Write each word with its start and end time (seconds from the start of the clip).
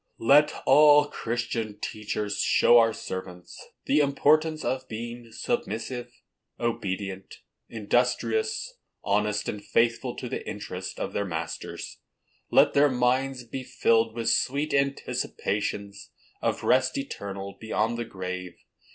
Let 0.17 0.51
all 0.65 1.05
Christian 1.05 1.77
teachers 1.79 2.39
show 2.39 2.79
our 2.79 2.91
servants 2.91 3.63
the 3.85 3.99
importance 3.99 4.65
of 4.65 4.87
being 4.87 5.31
submissive, 5.31 6.11
obedient, 6.59 7.35
industrious, 7.69 8.79
honest 9.03 9.47
and 9.47 9.63
faithful 9.63 10.15
to 10.15 10.27
the 10.27 10.43
interests 10.49 10.97
of 10.97 11.13
their 11.13 11.23
masters. 11.25 11.99
Let 12.49 12.73
their 12.73 12.89
minds 12.89 13.43
be 13.43 13.63
filled 13.63 14.15
with 14.15 14.31
sweet 14.31 14.73
anticipations 14.73 16.09
of 16.41 16.63
rest 16.63 16.97
eternal 16.97 17.55
beyond 17.59 17.99
the 17.99 18.05
grave. 18.05 18.55